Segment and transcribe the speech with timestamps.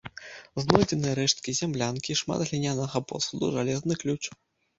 [0.61, 4.21] Знойдзены рэшткі зямлянкі, шмат глінянага посуду, жалезны ключ.